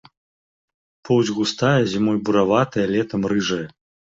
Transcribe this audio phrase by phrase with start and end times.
[1.09, 3.63] Поўсць густая, зімой бураватая, летам рыжая.